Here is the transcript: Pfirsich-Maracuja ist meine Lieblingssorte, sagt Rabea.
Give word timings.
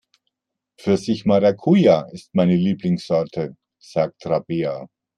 Pfirsich-Maracuja 0.79 2.07
ist 2.11 2.33
meine 2.33 2.55
Lieblingssorte, 2.55 3.55
sagt 3.79 4.25
Rabea. 4.25 4.87